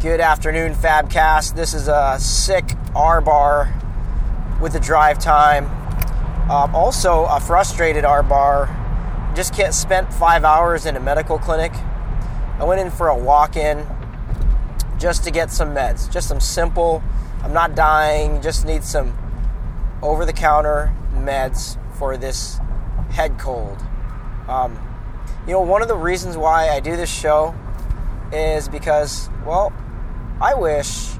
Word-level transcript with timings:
Good 0.00 0.20
afternoon, 0.20 0.72
Fabcast. 0.72 1.54
This 1.54 1.74
is 1.74 1.86
a 1.86 2.16
sick 2.18 2.72
R 2.94 3.20
bar 3.20 3.70
with 4.58 4.72
the 4.72 4.80
drive 4.80 5.18
time. 5.18 5.66
Um, 6.50 6.74
also, 6.74 7.26
a 7.26 7.38
frustrated 7.38 8.06
R 8.06 8.22
bar. 8.22 9.32
Just 9.36 9.52
can't 9.52 9.74
spent 9.74 10.10
five 10.10 10.42
hours 10.42 10.86
in 10.86 10.96
a 10.96 11.00
medical 11.00 11.38
clinic. 11.38 11.70
I 12.58 12.64
went 12.64 12.80
in 12.80 12.90
for 12.90 13.08
a 13.08 13.14
walk 13.14 13.56
in 13.56 13.86
just 14.98 15.22
to 15.24 15.30
get 15.30 15.50
some 15.50 15.74
meds, 15.74 16.10
just 16.10 16.28
some 16.28 16.40
simple. 16.40 17.02
I'm 17.42 17.52
not 17.52 17.74
dying, 17.74 18.40
just 18.40 18.64
need 18.64 18.82
some 18.82 19.12
over 20.00 20.24
the 20.24 20.32
counter 20.32 20.94
meds 21.12 21.76
for 21.98 22.16
this 22.16 22.58
head 23.10 23.38
cold. 23.38 23.76
Um, 24.48 24.78
you 25.46 25.52
know, 25.52 25.60
one 25.60 25.82
of 25.82 25.88
the 25.88 25.96
reasons 25.98 26.38
why 26.38 26.70
I 26.70 26.80
do 26.80 26.96
this 26.96 27.12
show 27.12 27.54
is 28.32 28.66
because, 28.66 29.28
well, 29.44 29.74
I 30.40 30.54
wish 30.54 31.10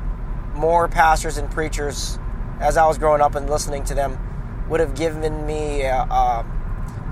more 0.55 0.88
pastors 0.88 1.37
and 1.37 1.51
preachers, 1.51 2.19
as 2.59 2.77
I 2.77 2.87
was 2.87 2.97
growing 2.97 3.20
up 3.20 3.34
and 3.34 3.51
listening 3.51 3.84
to 3.84 3.95
them, 3.95 4.19
would 4.70 4.80
have 4.80 4.95
given 4.95 5.47
me 5.47 5.83
a, 5.83 5.95
a, 5.95 6.47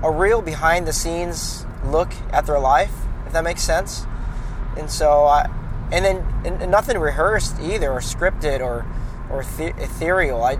a 0.03 0.11
real 0.11 0.41
behind 0.41 0.87
the 0.87 0.93
scenes 0.93 1.65
look 1.85 2.11
at 2.31 2.47
their 2.47 2.59
life, 2.59 2.93
if 3.27 3.33
that 3.33 3.43
makes 3.43 3.61
sense. 3.61 4.05
And 4.75 4.89
so, 4.89 5.25
I, 5.25 5.49
and 5.91 6.03
then 6.03 6.17
and 6.45 6.71
nothing 6.71 6.97
rehearsed 6.97 7.59
either, 7.59 7.91
or 7.91 7.99
scripted, 7.99 8.61
or 8.61 8.85
or 9.29 9.43
the- 9.57 9.75
ethereal. 9.81 10.43
I 10.43 10.59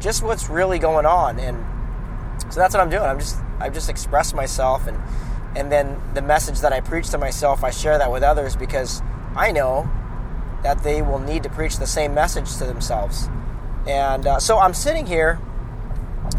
just 0.00 0.22
what's 0.22 0.48
really 0.48 0.78
going 0.78 1.06
on, 1.06 1.38
and 1.38 1.64
so 2.52 2.60
that's 2.60 2.74
what 2.74 2.82
I'm 2.82 2.90
doing. 2.90 3.04
I'm 3.04 3.18
just 3.18 3.38
I've 3.60 3.74
just 3.74 3.88
expressed 3.88 4.34
myself, 4.34 4.86
and 4.86 4.98
and 5.56 5.70
then 5.70 6.00
the 6.14 6.22
message 6.22 6.60
that 6.60 6.72
I 6.72 6.80
preach 6.80 7.10
to 7.10 7.18
myself, 7.18 7.62
I 7.62 7.70
share 7.70 7.96
that 7.98 8.10
with 8.10 8.22
others 8.22 8.56
because 8.56 9.02
I 9.36 9.52
know 9.52 9.88
that 10.64 10.82
they 10.82 11.02
will 11.02 11.20
need 11.20 11.44
to 11.44 11.48
preach 11.48 11.76
the 11.78 11.86
same 11.86 12.12
message 12.12 12.56
to 12.56 12.64
themselves. 12.64 13.28
And 13.86 14.26
uh, 14.26 14.40
so 14.40 14.58
I'm 14.58 14.74
sitting 14.74 15.06
here 15.06 15.38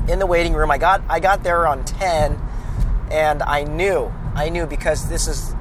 in 0.10 0.20
the 0.20 0.26
waiting 0.26 0.54
room. 0.54 0.72
I 0.72 0.78
got 0.78 1.02
I 1.08 1.20
got 1.20 1.44
there 1.44 1.66
on 1.68 1.86
ten, 1.86 2.42
and 3.10 3.42
I 3.44 3.64
knew 3.64 4.12
I 4.34 4.50
knew 4.50 4.66
because 4.66 5.08
this 5.08 5.28
is 5.28 5.54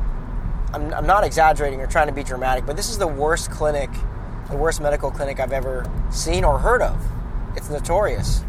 I'm, 0.73 0.93
I'm 0.93 1.07
not 1.07 1.25
exaggerating 1.25 1.81
or 1.81 1.87
trying 1.87 2.09
to 2.09 2.13
be 2.13 2.25
dramatic, 2.25 2.67
but 2.67 2.77
this 2.77 2.89
is 2.89 2.99
the 2.99 3.07
worst 3.07 3.51
clinic, 3.51 3.91
the 4.51 4.57
worst 4.57 4.81
medical 4.81 5.11
clinic 5.11 5.39
I've 5.39 5.53
ever 5.53 5.89
seen 6.11 6.43
or 6.43 6.59
heard 6.59 6.83
of. 6.83 7.01
It's 7.55 7.69
notorious, 7.71 8.43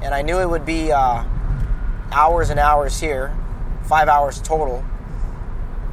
and 0.00 0.14
I 0.14 0.22
knew 0.22 0.38
it 0.38 0.48
would 0.48 0.64
be 0.64 0.92
uh, 0.92 1.24
hours 2.12 2.50
and 2.50 2.60
hours 2.60 3.00
here, 3.00 3.36
five 3.82 4.08
hours 4.08 4.40
total. 4.40 4.84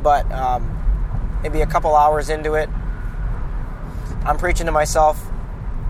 But 0.03 0.31
um, 0.31 1.39
maybe 1.41 1.61
a 1.61 1.65
couple 1.65 1.95
hours 1.95 2.29
into 2.29 2.53
it, 2.53 2.69
I'm 4.27 4.37
preaching 4.37 4.65
to 4.65 4.73
myself 4.73 5.17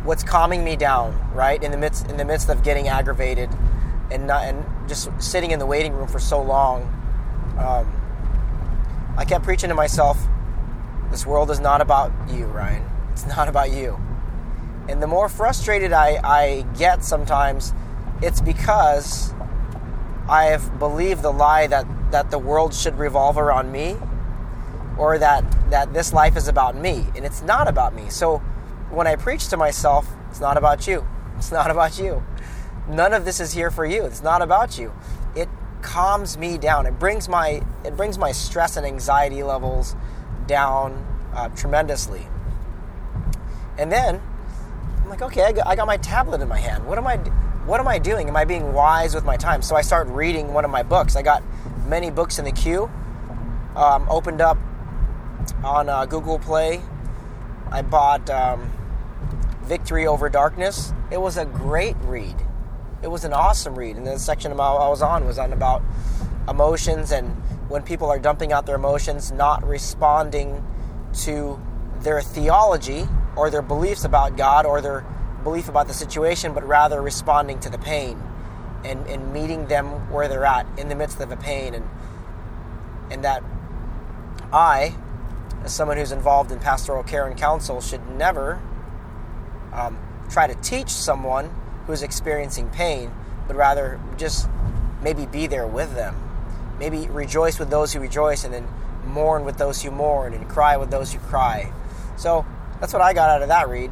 what's 0.04 0.24
calming 0.24 0.64
me 0.64 0.76
down, 0.76 1.34
right? 1.34 1.62
In 1.62 1.72
the 1.72 1.78
midst 1.78 2.08
in 2.08 2.18
the 2.18 2.24
midst 2.24 2.50
of 2.50 2.62
getting 2.64 2.88
aggravated 2.88 3.50
and 4.12 4.28
not 4.28 4.44
and 4.44 4.64
just 4.88 5.10
sitting 5.20 5.50
in 5.50 5.58
the 5.58 5.66
waiting 5.66 5.92
room 5.94 6.08
for 6.08 6.20
so 6.20 6.40
long. 6.40 6.84
Um, 7.58 7.92
I 9.18 9.26
kept 9.26 9.44
preaching 9.44 9.70
to 9.70 9.76
myself, 9.76 10.24
this 11.10 11.26
world 11.26 11.50
is 11.50 11.60
not 11.60 11.82
about 11.82 12.12
you, 12.30 12.46
Ryan. 12.46 12.88
It's 13.12 13.26
not 13.26 13.50
about 13.50 13.72
you. 13.72 14.00
And 14.88 15.02
the 15.02 15.08
more 15.08 15.30
frustrated 15.30 15.92
I, 15.92 16.20
I 16.24 16.66
get 16.78 17.04
sometimes, 17.04 17.74
it's 18.22 18.40
because 18.40 19.34
I 20.30 20.46
have 20.46 20.78
believed 20.78 21.24
the 21.24 21.34
lie 21.34 21.66
that, 21.66 21.88
that 22.12 22.30
the 22.30 22.38
world 22.38 22.76
should 22.76 23.00
revolve 23.00 23.40
around 23.40 23.72
me 23.72 23.98
or 24.98 25.18
that, 25.18 25.44
that 25.70 25.94
this 25.94 26.14
life 26.14 26.36
is 26.38 26.48
about 26.48 26.76
me. 26.76 27.06
And 27.16 27.26
it's 27.26 27.42
not 27.42 27.68
about 27.68 27.94
me. 27.94 28.10
So 28.10 28.40
when 28.90 29.08
I 29.08 29.16
preach 29.16 29.48
to 29.50 29.58
myself, 29.58 30.08
it's 30.30 30.40
not 30.40 30.58
about 30.58 30.88
you. 30.88 31.06
It's 31.38 31.52
not 31.52 31.70
about 31.70 32.00
you. 32.00 32.24
None 32.90 33.14
of 33.14 33.24
this 33.24 33.40
is 33.40 33.54
here 33.54 33.70
for 33.70 33.86
you. 33.86 34.06
It's 34.06 34.24
not 34.24 34.42
about 34.42 34.80
you. 34.80 34.92
It 35.36 35.48
calms 35.84 36.36
me 36.36 36.58
down. 36.58 36.88
It 36.88 36.98
brings 36.98 37.30
my 37.30 37.62
it 37.86 37.96
brings 37.96 38.18
my 38.18 38.32
stress 38.32 38.76
and 38.76 38.88
anxiety 38.88 39.44
levels 39.44 39.96
down 40.48 41.06
uh, 41.36 41.50
tremendously. 41.50 42.26
And 43.78 43.92
then 43.92 44.20
I'm 45.04 45.10
like, 45.10 45.22
okay, 45.22 45.44
I 45.44 45.52
got, 45.52 45.68
I 45.68 45.76
got 45.76 45.86
my 45.86 45.98
tablet 45.98 46.42
in 46.42 46.48
my 46.48 46.58
hand. 46.58 46.88
What 46.88 46.98
am 46.98 47.06
I 47.06 47.18
what 47.68 47.80
am 47.80 47.88
I 47.88 48.00
doing? 48.00 48.30
Am 48.30 48.36
I 48.36 48.46
being 48.46 48.74
wise 48.74 49.14
with 49.14 49.26
my 49.26 49.38
time? 49.38 49.62
So 49.62 49.76
I 49.76 49.82
start 49.82 50.08
reading 50.08 50.54
one 50.54 50.66
of 50.66 50.72
my 50.72 50.84
books. 50.84 51.16
I 51.16 51.22
got 51.22 51.44
many 51.86 52.10
books 52.10 52.40
in 52.40 52.46
the 52.46 52.52
queue. 52.52 52.90
Um, 53.76 54.08
opened 54.10 54.42
up 54.42 54.58
on 55.64 55.90
uh, 55.90 56.06
Google 56.06 56.40
Play. 56.40 56.82
I 57.72 57.82
bought 57.82 58.30
um, 58.30 58.72
Victory 59.64 60.08
Over 60.08 60.30
Darkness. 60.30 60.94
It 61.12 61.20
was 61.20 61.38
a 61.38 61.46
great 61.46 61.96
read. 62.02 62.36
It 63.04 63.08
was 63.08 63.24
an 63.24 63.34
awesome 63.34 63.76
read. 63.76 63.98
And 63.98 64.08
the 64.08 64.18
section 64.18 64.52
I 64.52 64.56
was 64.56 65.02
on 65.02 65.26
was 65.26 65.38
on 65.38 65.54
about 65.54 65.84
emotions 66.50 67.12
and 67.12 67.30
when 67.70 67.84
people 67.84 68.10
are 68.10 68.20
dumping 68.20 68.54
out 68.54 68.66
their 68.66 68.76
emotions, 68.76 69.32
not 69.32 69.66
responding 69.66 70.66
to 71.24 71.60
their 72.00 72.22
theology 72.22 73.06
or 73.36 73.50
their 73.50 73.62
beliefs 73.62 74.06
about 74.06 74.38
God 74.38 74.66
or 74.66 74.82
their 74.82 75.06
belief 75.44 75.68
about 75.68 75.88
the 75.88 75.94
situation, 75.94 76.54
but 76.54 76.66
rather 76.66 77.02
responding 77.02 77.60
to 77.60 77.70
the 77.70 77.78
pain 77.78 78.22
and, 78.86 79.06
and 79.08 79.34
meeting 79.34 79.68
them 79.68 80.12
where 80.12 80.28
they're 80.28 80.46
at 80.46 80.66
in 80.80 80.88
the 80.88 80.96
midst 80.96 81.20
of 81.20 81.32
a 81.32 81.38
pain 81.38 81.74
and 81.74 81.88
and 83.10 83.24
that 83.24 83.42
I, 84.52 84.94
as 85.68 85.76
someone 85.76 85.98
who's 85.98 86.14
involved 86.14 86.50
in 86.50 86.60
pastoral 86.60 87.04
care 87.04 87.28
and 87.28 87.38
counsel, 87.38 87.82
should 87.82 88.08
never 88.12 88.62
um, 89.74 90.00
try 90.30 90.48
to 90.48 90.56
teach 90.56 90.88
someone 90.88 91.54
who's 91.86 92.04
experiencing 92.04 92.70
pain, 92.70 93.12
but 93.48 93.58
rather 93.58 94.00
just 94.16 94.48
maybe 95.02 95.26
be 95.26 95.46
there 95.46 95.68
with 95.68 95.94
them. 95.94 96.16
Maybe 96.80 97.08
rejoice 97.08 97.60
with 97.60 97.70
those 97.70 97.92
who 97.92 98.00
rejoice 98.00 98.46
and 98.46 98.54
then 98.54 98.66
mourn 99.06 99.44
with 99.44 99.58
those 99.58 99.82
who 99.82 99.92
mourn 99.92 100.34
and 100.34 100.48
cry 100.48 100.78
with 100.78 100.90
those 100.90 101.12
who 101.12 101.20
cry. 101.20 101.70
So 102.16 102.46
that's 102.80 102.94
what 102.94 103.02
I 103.02 103.12
got 103.12 103.30
out 103.30 103.42
of 103.42 103.50
that 103.50 103.68
read. 103.68 103.92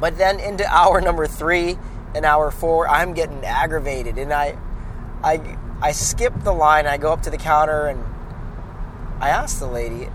But 0.00 0.16
then 0.16 0.40
into 0.40 0.66
hour 0.74 1.02
number 1.02 1.26
three 1.26 1.76
and 2.14 2.24
hour 2.24 2.50
four, 2.50 2.88
I'm 2.88 3.12
getting 3.12 3.44
aggravated 3.44 4.16
and 4.16 4.32
I 4.32 4.56
I 5.22 5.58
I 5.82 5.92
skip 5.92 6.32
the 6.44 6.52
line, 6.52 6.86
I 6.86 6.96
go 6.96 7.12
up 7.12 7.24
to 7.24 7.30
the 7.30 7.36
counter 7.36 7.88
and 7.88 8.02
I 9.20 9.28
ask 9.28 9.58
the 9.58 9.66
lady, 9.66 10.08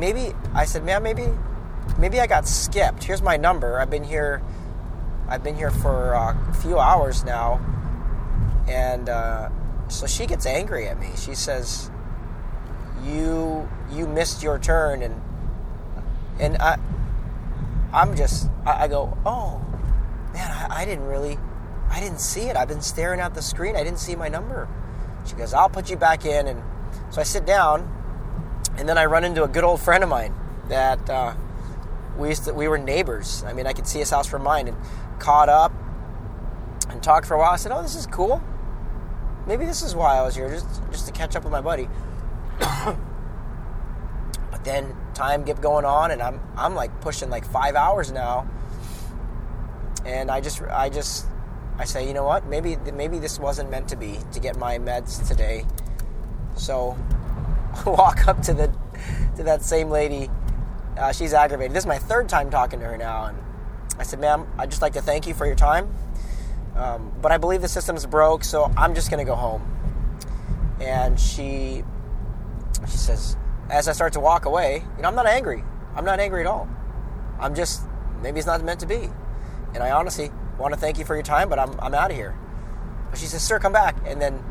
maybe 0.00 0.34
I 0.54 0.64
said, 0.64 0.82
man, 0.84 1.02
maybe 1.02 1.28
maybe 1.98 2.18
I 2.20 2.26
got 2.26 2.48
skipped. 2.48 3.04
Here's 3.04 3.22
my 3.22 3.36
number. 3.36 3.78
I've 3.78 3.90
been 3.90 4.04
here 4.04 4.42
I've 5.30 5.44
been 5.44 5.54
here 5.54 5.70
for 5.70 6.14
a 6.14 6.54
few 6.60 6.80
hours 6.80 7.22
now, 7.22 7.60
and 8.68 9.08
uh, 9.08 9.48
so 9.86 10.08
she 10.08 10.26
gets 10.26 10.44
angry 10.44 10.88
at 10.88 10.98
me. 10.98 11.10
She 11.14 11.36
says, 11.36 11.88
"You 13.04 13.68
you 13.92 14.08
missed 14.08 14.42
your 14.42 14.58
turn," 14.58 15.02
and 15.02 15.20
and 16.40 16.56
I 16.58 16.78
I'm 17.92 18.16
just 18.16 18.50
I, 18.66 18.84
I 18.84 18.88
go, 18.88 19.16
"Oh 19.24 19.64
man, 20.32 20.50
I, 20.50 20.80
I 20.80 20.84
didn't 20.84 21.04
really 21.04 21.38
I 21.88 22.00
didn't 22.00 22.20
see 22.20 22.48
it. 22.48 22.56
I've 22.56 22.68
been 22.68 22.82
staring 22.82 23.20
at 23.20 23.34
the 23.34 23.42
screen. 23.42 23.76
I 23.76 23.84
didn't 23.84 24.00
see 24.00 24.16
my 24.16 24.28
number." 24.28 24.66
She 25.26 25.36
goes, 25.36 25.54
"I'll 25.54 25.68
put 25.68 25.90
you 25.90 25.96
back 25.96 26.24
in," 26.24 26.48
and 26.48 26.60
so 27.10 27.20
I 27.20 27.24
sit 27.24 27.46
down, 27.46 27.88
and 28.80 28.88
then 28.88 28.98
I 28.98 29.04
run 29.04 29.22
into 29.22 29.44
a 29.44 29.48
good 29.48 29.62
old 29.62 29.80
friend 29.80 30.02
of 30.02 30.10
mine 30.10 30.34
that. 30.68 31.08
Uh, 31.08 31.34
we 32.20 32.28
used 32.28 32.44
to, 32.44 32.52
we 32.52 32.68
were 32.68 32.78
neighbors. 32.78 33.42
I 33.44 33.52
mean, 33.52 33.66
I 33.66 33.72
could 33.72 33.86
see 33.86 33.98
his 33.98 34.10
house 34.10 34.26
from 34.26 34.42
mine, 34.42 34.68
and 34.68 34.76
caught 35.18 35.48
up 35.48 35.72
and 36.88 37.02
talked 37.02 37.26
for 37.26 37.34
a 37.34 37.38
while. 37.38 37.50
I 37.50 37.56
said, 37.56 37.72
"Oh, 37.72 37.82
this 37.82 37.94
is 37.94 38.06
cool. 38.06 38.42
Maybe 39.46 39.64
this 39.64 39.82
is 39.82 39.94
why 39.94 40.18
I 40.18 40.22
was 40.22 40.36
here, 40.36 40.48
just 40.48 40.66
just 40.90 41.06
to 41.06 41.12
catch 41.12 41.34
up 41.34 41.44
with 41.44 41.52
my 41.52 41.60
buddy." 41.60 41.88
but 42.58 42.96
then 44.64 44.94
time 45.14 45.44
kept 45.44 45.62
going 45.62 45.84
on, 45.84 46.10
and 46.10 46.22
I'm 46.22 46.40
I'm 46.56 46.74
like 46.74 47.00
pushing 47.00 47.30
like 47.30 47.44
five 47.44 47.74
hours 47.74 48.12
now, 48.12 48.48
and 50.04 50.30
I 50.30 50.40
just 50.40 50.62
I 50.62 50.90
just 50.90 51.26
I 51.78 51.84
say, 51.84 52.06
you 52.06 52.12
know 52.12 52.24
what? 52.24 52.46
Maybe 52.46 52.76
maybe 52.92 53.18
this 53.18 53.38
wasn't 53.38 53.70
meant 53.70 53.88
to 53.88 53.96
be 53.96 54.18
to 54.32 54.40
get 54.40 54.56
my 54.56 54.78
meds 54.78 55.26
today. 55.26 55.64
So 56.56 56.98
walk 57.86 58.28
up 58.28 58.40
to 58.42 58.54
the 58.54 58.72
to 59.36 59.42
that 59.44 59.62
same 59.62 59.90
lady. 59.90 60.30
Uh, 60.98 61.12
she's 61.12 61.32
aggravated. 61.32 61.74
This 61.74 61.84
is 61.84 61.88
my 61.88 61.98
third 61.98 62.28
time 62.28 62.50
talking 62.50 62.80
to 62.80 62.86
her 62.86 62.96
now, 62.96 63.26
and 63.26 63.38
I 63.98 64.02
said, 64.02 64.20
ma'am, 64.20 64.46
I'd 64.58 64.70
just 64.70 64.82
like 64.82 64.92
to 64.94 65.02
thank 65.02 65.26
you 65.26 65.34
for 65.34 65.46
your 65.46 65.54
time. 65.54 65.94
Um, 66.76 67.12
but 67.20 67.32
I 67.32 67.38
believe 67.38 67.62
the 67.62 67.68
system's 67.68 68.06
broke, 68.06 68.44
so 68.44 68.72
I'm 68.76 68.94
just 68.94 69.10
to 69.10 69.24
go 69.24 69.34
home. 69.34 69.66
And 70.80 71.18
she 71.18 71.84
she 72.88 72.96
says, 72.96 73.36
as 73.68 73.88
I 73.88 73.92
start 73.92 74.14
to 74.14 74.20
walk 74.20 74.44
away, 74.44 74.82
you 74.96 75.02
know, 75.02 75.08
I'm 75.08 75.14
not 75.14 75.26
angry. 75.26 75.62
I'm 75.94 76.04
not 76.04 76.20
angry 76.20 76.40
at 76.40 76.46
all. 76.46 76.68
I'm 77.38 77.54
just, 77.54 77.82
maybe 78.22 78.38
it's 78.38 78.46
not 78.46 78.62
meant 78.64 78.80
to 78.80 78.86
be. 78.86 79.08
And 79.74 79.82
I 79.82 79.90
honestly 79.90 80.30
want 80.58 80.74
to 80.74 80.80
thank 80.80 80.98
you 80.98 81.04
for 81.04 81.14
your 81.14 81.22
time, 81.22 81.48
but 81.48 81.58
I'm, 81.58 81.78
I'm 81.80 81.94
out 81.94 82.10
of 82.10 82.16
here. 82.16 82.36
But 83.10 83.18
she 83.18 83.26
says, 83.26 83.42
sir, 83.42 83.58
come 83.58 83.72
back. 83.72 83.96
And 84.06 84.20
then 84.20 84.42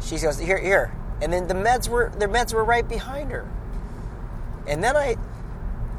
she 0.00 0.18
goes, 0.18 0.38
here, 0.38 0.58
here. 0.58 0.94
And 1.22 1.32
then 1.32 1.48
the 1.48 1.54
meds 1.54 1.88
were, 1.88 2.10
the 2.18 2.26
meds 2.26 2.54
were 2.54 2.64
right 2.64 2.88
behind 2.88 3.30
her. 3.30 3.50
And 4.66 4.82
then 4.82 4.96
I, 4.96 5.16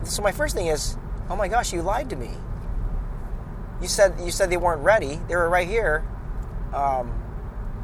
so 0.03 0.21
my 0.21 0.31
first 0.31 0.55
thing 0.55 0.67
is, 0.67 0.97
oh 1.29 1.35
my 1.35 1.47
gosh, 1.47 1.73
you 1.73 1.81
lied 1.81 2.09
to 2.09 2.15
me. 2.15 2.31
You 3.81 3.87
said 3.87 4.13
you 4.23 4.29
said 4.29 4.51
they 4.51 4.57
weren't 4.57 4.83
ready. 4.83 5.19
They 5.27 5.35
were 5.35 5.49
right 5.49 5.67
here, 5.67 6.05
um, 6.71 7.11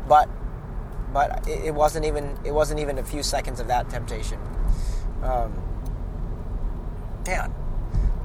but 0.08 0.30
but 1.12 1.48
it, 1.48 1.74
wasn't 1.74 2.06
even 2.06 2.38
it 2.46 2.52
wasn't 2.52 2.80
even 2.80 3.00
a 3.00 3.04
few 3.04 3.24
seconds 3.24 3.60
of 3.60 3.68
that 3.68 3.90
temptation. 3.90 4.40
Um, 5.24 5.56
man, 7.26 7.52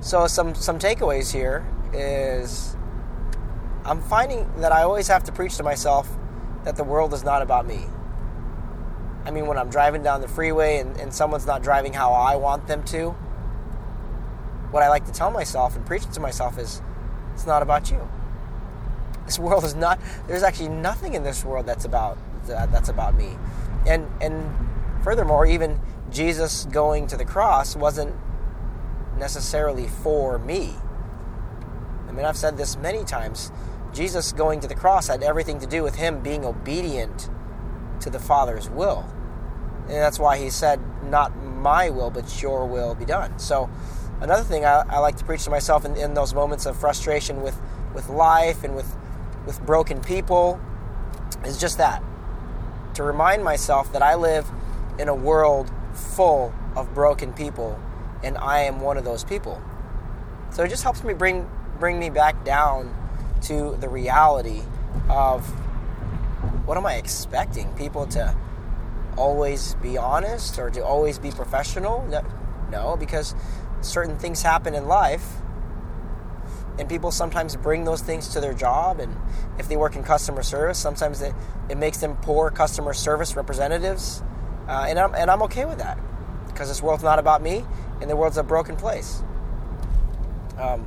so 0.01 0.27
some 0.27 0.55
some 0.55 0.79
takeaways 0.79 1.33
here 1.33 1.67
is 1.95 2.77
I'm 3.87 4.03
finding 4.03 4.47
that 4.61 4.73
I 4.73 4.83
always 4.83 5.09
have 5.09 5.25
to 5.25 5.33
preach 5.33 5.57
to 5.57 5.63
myself 5.63 6.09
that 6.65 6.77
the 6.77 6.85
world 6.85 7.15
is 7.15 7.25
not 7.25 7.41
about 7.41 7.67
me. 7.67 7.87
I 9.25 9.31
mean, 9.31 9.47
when 9.47 9.59
I'm 9.59 9.71
driving 9.71 10.03
down 10.03 10.21
the 10.21 10.29
freeway 10.29 10.79
and, 10.79 10.97
and 10.97 11.15
someone's 11.15 11.47
not 11.47 11.63
driving 11.63 11.93
how 11.93 12.13
I 12.13 12.37
want 12.37 12.67
them 12.67 12.83
to, 12.85 13.11
what 14.71 14.83
I 14.83 14.89
like 14.89 15.05
to 15.07 15.13
tell 15.13 15.31
myself 15.31 15.77
and 15.77 15.85
preach 15.87 16.07
to 16.13 16.21
myself 16.21 16.59
is, 16.59 16.83
it's 17.35 17.47
not 17.47 17.63
about 17.63 17.91
you. 17.91 18.09
This 19.27 19.39
world 19.39 19.65
is 19.65 19.75
not. 19.75 20.01
There's 20.27 20.43
actually 20.43 20.71
nothing 20.71 21.15
in 21.15 21.23
this 21.23 21.45
world 21.45 21.67
that's 21.67 21.85
about 21.85 22.19
that, 22.47 22.73
that's 22.73 22.89
about 22.89 23.15
me. 23.15 23.37
And 23.87 24.11
and 24.21 24.53
furthermore, 25.05 25.47
even 25.47 25.81
Jesus 26.11 26.65
going 26.67 27.07
to 27.09 27.17
the 27.17 27.25
cross 27.25 27.77
wasn't 27.77 28.15
necessarily 29.19 29.87
for 29.87 30.39
me. 30.39 30.75
I 32.09 32.13
mean, 32.13 32.25
I've 32.25 32.37
said 32.37 32.57
this 32.57 32.77
many 32.77 33.05
times. 33.05 33.53
Jesus 33.95 34.33
going 34.33 34.61
to 34.61 34.67
the 34.67 34.75
cross 34.75 35.09
had 35.09 35.23
everything 35.23 35.61
to 35.61 35.67
do 35.67 35.83
with 35.83 35.97
him 35.97 36.21
being 36.21 36.45
obedient 36.45 37.29
to 38.03 38.11
the 38.11 38.19
Father's 38.19 38.69
will. 38.69 39.07
And 39.83 39.97
that's 39.97 40.19
why 40.19 40.39
he 40.39 40.51
said, 40.51 40.81
Not 41.05 41.37
my 41.45 41.91
will, 41.91 42.11
but 42.11 42.43
your 42.43 42.67
will 42.67 42.95
be 42.95 43.05
done. 43.05 43.39
So, 43.39 43.69
another 44.21 44.45
thing 44.45 44.65
I, 44.65 44.85
I 44.89 44.99
like 44.99 45.17
to 45.17 45.25
preach 45.25 45.45
to 45.45 45.51
myself 45.51 45.85
in, 45.85 45.97
in, 45.97 46.15
those 46.15 46.35
moments 46.35 46.67
of 46.67 46.77
frustration 46.77 47.43
with, 47.43 47.61
with 47.95 48.09
life 48.09 48.63
and 48.65 48.77
with, 48.77 48.97
with 49.47 49.61
broken 49.67 50.01
people 50.01 50.61
is 51.45 51.59
just 51.59 51.79
that 51.79 52.03
to 52.95 53.03
remind 53.03 53.43
myself 53.43 53.93
that 53.93 54.03
I 54.03 54.15
live 54.15 54.47
in 54.99 55.09
a 55.09 55.15
world 55.15 55.71
full 55.93 56.53
of 56.77 56.93
broken 56.95 57.33
people 57.33 57.81
and 58.23 58.37
I 58.39 58.61
am 58.61 58.81
one 58.81 58.97
of 58.97 59.05
those 59.05 59.25
people. 59.25 59.61
So 60.51 60.63
it 60.63 60.69
just 60.69 60.83
helps 60.83 61.03
me 61.03 61.15
bring 61.15 61.49
bring 61.79 61.99
me 61.99 62.11
back 62.11 62.45
down 62.45 62.95
to 63.43 63.77
the 63.81 63.89
reality 63.89 64.63
of 65.09 65.51
what 66.65 66.77
am 66.77 66.87
I 66.87 66.95
expecting? 66.95 67.73
People 67.75 68.07
to 68.09 68.37
always 69.17 69.75
be 69.77 69.99
honest 69.99 70.59
or 70.59 70.71
to 70.71 70.85
always 70.85 71.19
be 71.19 71.31
professional? 71.31 72.07
No, 72.71 72.97
because 72.97 73.35
certain 73.81 74.19
things 74.19 74.43
happen 74.43 74.75
in 74.75 74.87
life 74.87 75.27
and 76.79 76.89
people 76.89 77.11
sometimes 77.11 77.57
bring 77.57 77.85
those 77.85 78.01
things 78.01 78.29
to 78.29 78.41
their 78.41 78.55
job 78.55 79.01
and 79.01 79.15
if 79.59 79.69
they 79.69 79.77
work 79.77 79.97
in 79.97 80.03
customer 80.03 80.43
service 80.43 80.79
sometimes 80.79 81.21
it, 81.21 81.35
it 81.69 81.77
makes 81.77 81.99
them 81.99 82.17
poor 82.23 82.51
customer 82.51 82.95
service 82.95 83.37
representatives 83.37 84.23
uh, 84.69 84.87
and, 84.89 84.99
I'm, 84.99 85.15
and 85.15 85.31
i'm 85.31 85.43
okay 85.43 85.65
with 85.65 85.79
that 85.79 85.99
because 86.47 86.69
this 86.69 86.83
world's 86.83 87.03
not 87.03 87.19
about 87.19 87.43
me 87.43 87.65
and 88.01 88.09
the 88.09 88.17
world's 88.17 88.39
a 88.39 88.43
broken 88.43 88.77
place 88.77 89.23
um, 90.59 90.87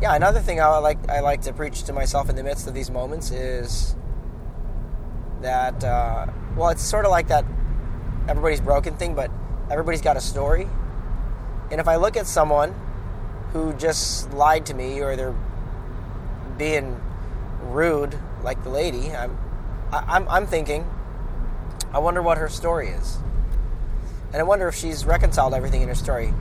yeah 0.00 0.14
another 0.14 0.40
thing 0.40 0.60
I 0.60 0.78
like, 0.78 1.08
I 1.08 1.20
like 1.20 1.42
to 1.42 1.52
preach 1.52 1.84
to 1.84 1.92
myself 1.92 2.28
in 2.28 2.36
the 2.36 2.42
midst 2.42 2.66
of 2.66 2.74
these 2.74 2.90
moments 2.90 3.30
is 3.30 3.96
that 5.42 5.82
uh, 5.84 6.26
well 6.56 6.70
it's 6.70 6.82
sort 6.82 7.04
of 7.04 7.10
like 7.10 7.28
that 7.28 7.44
everybody's 8.28 8.60
broken 8.60 8.96
thing 8.96 9.14
but 9.14 9.30
everybody's 9.70 10.02
got 10.02 10.16
a 10.16 10.20
story 10.20 10.68
and 11.70 11.80
if 11.80 11.88
i 11.88 11.96
look 11.96 12.16
at 12.16 12.26
someone 12.26 12.74
who 13.52 13.72
just 13.74 14.32
lied 14.32 14.66
to 14.66 14.74
me 14.74 15.00
or 15.00 15.16
they're 15.16 15.34
being 16.58 17.00
rude 17.62 18.18
like 18.42 18.62
the 18.62 18.70
lady, 18.70 19.10
I'm, 19.14 19.36
I'm, 19.92 20.28
I'm 20.28 20.46
thinking, 20.46 20.88
I 21.92 21.98
wonder 21.98 22.22
what 22.22 22.38
her 22.38 22.48
story 22.48 22.88
is. 22.88 23.18
And 24.32 24.36
I 24.36 24.42
wonder 24.42 24.68
if 24.68 24.74
she's 24.74 25.06
reconciled 25.06 25.54
everything 25.54 25.82
in 25.82 25.88
her 25.88 25.94
story, 25.94 26.32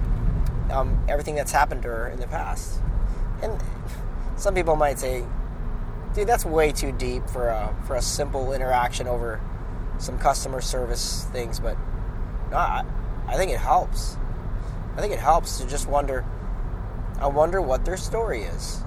um, 0.70 1.04
everything 1.08 1.36
that's 1.36 1.52
happened 1.52 1.84
to 1.84 1.88
her 1.88 2.10
in 2.10 2.20
the 2.20 2.28
past. 2.28 2.80
And 3.42 3.62
some 4.36 4.54
people 4.54 4.76
might 4.76 5.00
say, 5.00 5.26
dude, 6.14 6.28
that's 6.28 6.46
way 6.46 6.72
too 6.72 6.92
deep 6.92 7.28
for 7.30 7.50
a, 7.50 7.76
for 7.86 7.96
a 7.96 8.02
simple 8.02 8.54
interaction 8.54 9.08
over 9.08 9.42
some 10.00 10.18
customer 10.18 10.62
service 10.62 11.26
things. 11.32 11.60
But 11.60 11.78
no, 12.52 12.58
I, 12.58 12.84
I 13.28 13.36
think 13.36 13.52
it 13.52 13.60
helps. 13.60 14.18
I 14.96 15.02
think 15.02 15.14
it 15.14 15.20
helps 15.20 15.60
to 15.60 15.68
just 15.68 15.88
wonder 15.88 16.26
I 17.20 17.28
wonder 17.28 17.62
what 17.62 17.84
their 17.84 17.98
story 17.98 18.44
is. 18.44 18.84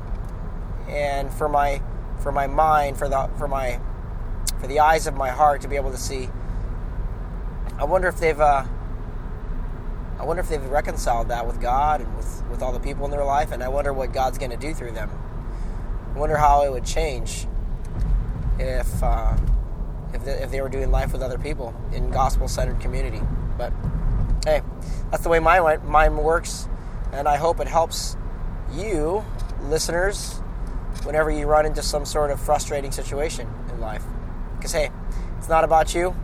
And 0.88 1.32
for 1.32 1.48
my 1.48 1.82
for 2.20 2.30
my 2.30 2.46
mind, 2.46 2.96
for 2.96 3.08
the 3.08 3.28
for 3.36 3.48
my 3.48 3.80
for 4.60 4.66
the 4.66 4.80
eyes 4.80 5.06
of 5.06 5.14
my 5.14 5.30
heart 5.30 5.62
to 5.62 5.68
be 5.68 5.76
able 5.76 5.90
to 5.90 5.96
see, 5.96 6.28
I 7.78 7.84
wonder 7.84 8.08
if 8.08 8.18
they've 8.18 8.40
uh, 8.40 8.64
I 10.20 10.24
wonder 10.24 10.42
if 10.42 10.50
they've 10.50 10.62
reconciled 10.62 11.28
that 11.28 11.46
with 11.46 11.62
God 11.62 12.02
and 12.02 12.14
with, 12.14 12.44
with 12.50 12.62
all 12.62 12.72
the 12.72 12.78
people 12.78 13.06
in 13.06 13.10
their 13.10 13.24
life, 13.24 13.52
and 13.52 13.62
I 13.62 13.68
wonder 13.68 13.90
what 13.94 14.12
God's 14.12 14.36
going 14.36 14.50
to 14.50 14.56
do 14.58 14.74
through 14.74 14.92
them. 14.92 15.10
I 16.14 16.18
wonder 16.18 16.36
how 16.36 16.62
it 16.62 16.70
would 16.70 16.84
change 16.84 17.46
if 18.58 19.02
uh, 19.02 19.34
if, 20.12 20.22
they, 20.24 20.32
if 20.32 20.50
they 20.50 20.60
were 20.60 20.68
doing 20.68 20.90
life 20.90 21.12
with 21.14 21.22
other 21.22 21.38
people 21.38 21.74
in 21.94 22.10
gospel-centered 22.10 22.80
community. 22.80 23.22
But 23.56 23.72
hey, 24.44 24.60
that's 25.10 25.22
the 25.22 25.30
way 25.30 25.38
my 25.38 25.78
mind 25.78 26.18
works, 26.18 26.68
and 27.12 27.26
I 27.26 27.36
hope 27.36 27.58
it 27.58 27.68
helps 27.68 28.18
you, 28.72 29.24
listeners, 29.62 30.34
whenever 31.04 31.30
you 31.30 31.46
run 31.46 31.64
into 31.64 31.80
some 31.80 32.04
sort 32.04 32.30
of 32.30 32.38
frustrating 32.38 32.92
situation 32.92 33.48
in 33.72 33.80
life. 33.80 34.04
Because, 34.58 34.72
hey, 34.72 34.90
it's 35.38 35.48
not 35.48 35.64
about 35.64 35.94
you. 35.94 36.14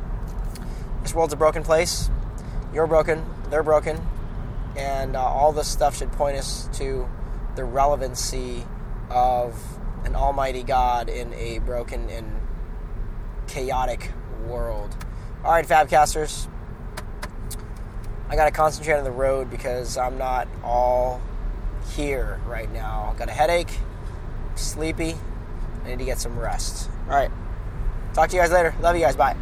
This 1.03 1.15
world's 1.15 1.33
a 1.33 1.37
broken 1.37 1.63
place. 1.63 2.11
You're 2.75 2.87
broken. 2.87 3.25
They're 3.51 3.63
broken. 3.63 4.01
And 4.77 5.17
uh, 5.17 5.23
all 5.23 5.53
this 5.53 5.69
stuff 5.69 5.97
should 5.97 6.13
point 6.13 6.37
us 6.37 6.69
to 6.79 7.09
the 7.55 7.65
relevancy 7.65 8.65
of 9.11 9.59
an 10.05 10.15
almighty 10.15 10.63
God 10.63 11.09
in 11.09 11.33
a 11.35 11.59
broken 11.61 12.09
and 12.11 12.41
chaotic 13.49 14.11
world. 14.47 14.95
All 15.45 15.53
right, 15.53 15.67
Fabcasters. 15.67 16.49
I 18.29 18.37
got 18.37 18.47
to 18.47 18.51
concentrate 18.51 18.99
on 18.99 19.05
the 19.05 19.11
road 19.11 19.51
because 19.51 19.97
I'm 19.97 20.19
not 20.19 20.49
all 20.63 21.21
here 21.95 22.41
right 22.47 22.71
now. 22.73 23.15
Got 23.17 23.29
a 23.29 23.33
headache, 23.33 23.71
sleepy. 24.57 25.15
I 25.85 25.89
need 25.89 26.01
to 26.01 26.05
get 26.05 26.19
some 26.19 26.39
rest. 26.39 26.91
All 27.09 27.15
right. 27.15 27.31
Talk 28.15 28.31
to 28.31 28.37
you 28.37 28.43
guys 28.43 28.51
later. 28.51 28.75
Love 28.81 28.97
you 28.97 29.03
guys. 29.03 29.15
Bye. 29.15 29.37